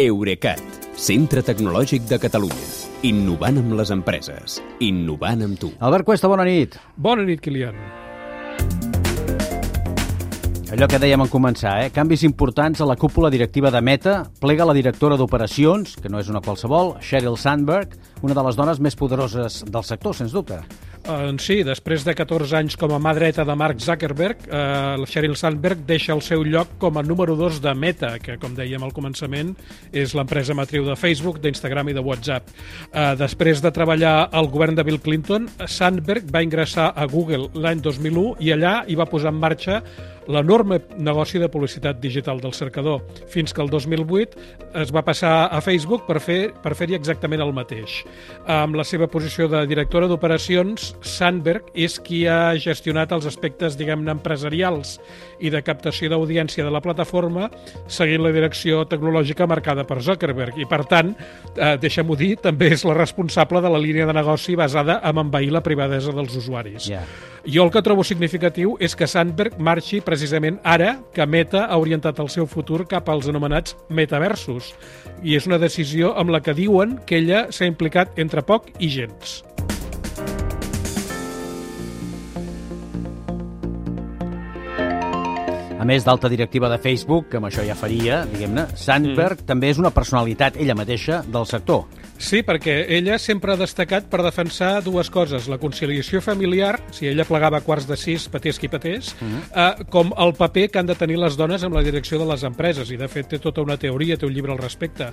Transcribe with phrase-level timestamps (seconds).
[0.00, 0.60] Eurecat,
[0.96, 2.68] centre tecnològic de Catalunya.
[3.04, 4.56] Innovant amb les empreses.
[4.80, 5.68] Innovant amb tu.
[5.76, 6.78] Albert Cuesta, bona nit.
[6.96, 7.76] Bona nit, Kilian.
[10.72, 11.90] Allò que dèiem en començar, eh?
[11.92, 16.30] canvis importants a la cúpula directiva de Meta, plega la directora d'operacions, que no és
[16.32, 20.62] una qualsevol, Sheryl Sandberg, una de les dones més poderoses del sector, sens dubte.
[21.10, 25.34] Uh, sí, després de 14 anys com a mà dreta de Mark Zuckerberg, la Sheryl
[25.38, 28.94] Sandberg deixa el seu lloc com a número 2 de Meta, que, com dèiem al
[28.94, 29.52] començament,
[29.92, 32.52] és l'empresa matriu de Facebook, d'Instagram i de WhatsApp.
[32.92, 37.82] Uh, després de treballar al govern de Bill Clinton, Sandberg va ingressar a Google l'any
[37.82, 39.82] 2001 i allà hi va posar en marxa
[40.30, 44.38] l'enorme negoci de publicitat digital del cercador, fins que el 2008
[44.80, 48.00] es va passar a Facebook per fer per fer-hi exactament el mateix.
[48.50, 54.14] Amb la seva posició de directora d'operacions, Sandberg és qui ha gestionat els aspectes, diguem-ne,
[54.14, 54.98] empresarials
[55.40, 57.50] i de captació d'audiència de la plataforma,
[57.90, 60.60] seguint la direcció tecnològica marcada per Zuckerberg.
[60.60, 61.14] I, per tant,
[61.56, 65.50] eh, deixa'm-ho dir, també és la responsable de la línia de negoci basada en envair
[65.52, 66.86] la privadesa dels usuaris.
[66.90, 67.04] Ja.
[67.46, 72.20] Jo el que trobo significatiu és que Sandberg marxi precisament ara que Meta ha orientat
[72.20, 74.74] el seu futur cap als anomenats metaversos.
[75.24, 78.92] I és una decisió amb la que diuen que ella s'ha implicat entre poc i
[78.92, 79.40] gens.
[85.80, 89.46] A més d'alta directiva de Facebook, que amb això ja faria, diguem-ne, Sandberg mm.
[89.48, 91.86] també és una personalitat, ella mateixa, del sector.
[92.20, 97.24] Sí, perquè ella sempre ha destacat per defensar dues coses, la conciliació familiar, si ella
[97.24, 99.40] plegava quarts de sis, patés qui patés, uh -huh.
[99.56, 102.42] eh, com el paper que han de tenir les dones en la direcció de les
[102.42, 105.08] empreses, i de fet té tota una teoria, té un llibre al respecte.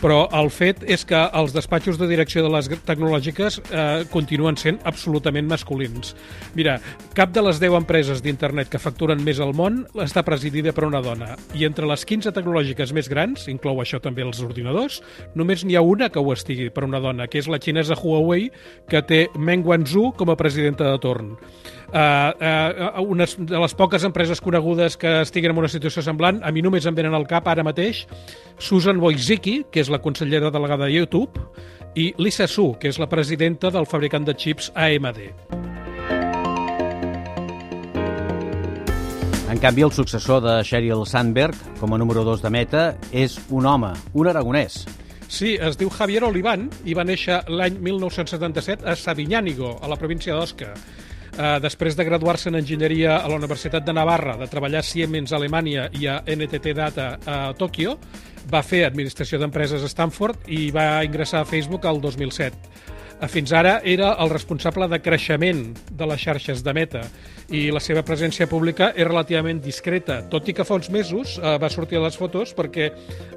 [0.00, 4.78] Però el fet és que els despatxos de direcció de les tecnològiques eh, continuen sent
[4.84, 6.14] absolutament masculins.
[6.54, 6.80] Mira,
[7.12, 11.00] cap de les 10 empreses d'internet que facturen més al món està presidida per una
[11.00, 15.00] dona, i entre les 15 tecnològiques més grans, inclou això també els ordinadors,
[15.38, 18.50] només n'hi ha una que ho estigui per una dona, que és la xinesa Huawei,
[18.92, 21.32] que té Meng Wanzhou com a presidenta de torn.
[21.92, 26.52] Uh, uh, unes de les poques empreses conegudes que estiguen en una situació semblant, a
[26.52, 28.06] mi només em venen al cap ara mateix
[28.60, 31.48] Susan Wojcicki, que és la consellera delegada de YouTube,
[31.96, 35.71] i Lisa Su, que és la presidenta del fabricant de xips AMD.
[39.52, 42.82] En canvi, el successor de Sheryl Sandberg, com a número 2 de Meta,
[43.12, 44.86] és un home, un aragonès,
[45.32, 50.34] Sí, es diu Javier Olivan i va néixer l'any 1977 a Sabiñánigo, a la província
[50.36, 50.74] d'Osca.
[51.32, 55.32] Uh, després de graduar-se en enginyeria a la Universitat de Navarra, de treballar a Siemens
[55.32, 57.96] a Alemanya i a NTT Data a Tòquio,
[58.52, 62.92] va fer administració d'empreses a Stanford i va ingressar a Facebook el 2007.
[63.30, 65.60] Fins ara era el responsable de creixement
[65.94, 67.02] de les xarxes de Meta
[67.54, 71.52] i la seva presència pública és relativament discreta, tot i que fa uns mesos eh,
[71.62, 72.88] va sortir a les fotos perquè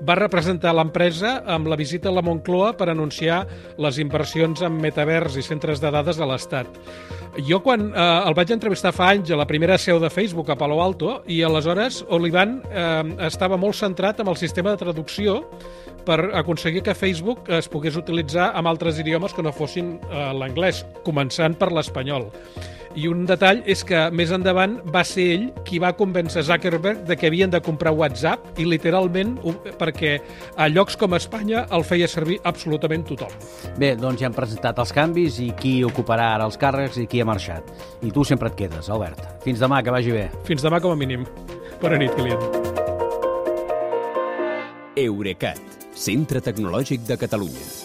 [0.08, 3.44] va representar l'empresa amb la visita a la Moncloa per anunciar
[3.78, 6.82] les inversions en metavers i centres de dades de l'Estat.
[7.46, 10.58] Jo quan eh, el vaig entrevistar fa anys a la primera seu de Facebook a
[10.58, 15.44] Palo Alto i aleshores Olivan eh, estava molt centrat en el sistema de traducció
[16.06, 20.86] per aconseguir que Facebook es pogués utilitzar amb altres idiomes que no fossin eh, l'anglès,
[21.04, 22.32] començant per l'espanyol.
[22.96, 27.18] I un detall és que més endavant va ser ell qui va convèncer Zuckerberg de
[27.20, 29.34] que havien de comprar WhatsApp i literalment
[29.76, 30.14] perquè
[30.56, 33.34] a llocs com Espanya el feia servir absolutament tothom.
[33.76, 37.20] Bé, doncs ja han presentat els canvis i qui ocuparà ara els càrrecs i qui
[37.20, 37.68] ha marxat.
[38.00, 39.44] I tu sempre et quedes, Albert.
[39.44, 40.30] Fins demà, que vagi bé.
[40.48, 41.28] Fins demà com a mínim.
[41.82, 42.40] Bona nit, Kilian.
[44.96, 45.60] Eurecat,
[45.92, 47.85] centre tecnològic de Catalunya.